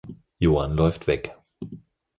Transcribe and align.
Joan 0.39 0.73
läuft 0.73 1.05
weg. 1.05 1.37